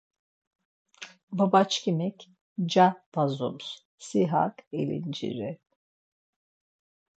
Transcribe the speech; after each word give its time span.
Baba 1.37 1.61
şǩimik 1.71 2.17
nca 2.63 2.87
p̌azums. 3.11 3.67
Si 4.05 4.21
hak 4.31 4.55
elinciri. 4.79 5.51